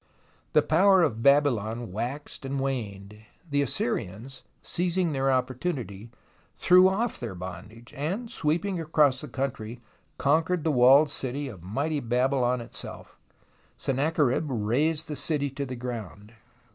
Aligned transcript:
The 0.53 0.63
power 0.63 1.03
of 1.03 1.21
Babylon 1.21 1.91
waxed 1.91 2.43
and 2.43 2.59
waned. 2.59 3.23
The 3.47 3.61
Assyrians, 3.61 4.41
seizing 4.63 5.11
their 5.11 5.31
opportunity, 5.31 6.09
threw 6.55 6.89
off 6.89 7.19
their 7.19 7.35
bondage, 7.35 7.93
and, 7.95 8.31
sweeping 8.31 8.79
across 8.81 9.23
country, 9.27 9.79
conquered 10.17 10.63
the 10.63 10.71
walled 10.71 11.11
city 11.11 11.47
of 11.49 11.61
mighty 11.61 11.99
Babylon 11.99 12.61
itself. 12.61 13.15
Sennacherib 13.77 14.47
razed 14.49 15.07
the 15.07 15.15
city 15.15 15.51
to 15.51 15.67
the 15.67 15.75
ground. 15.75 16.33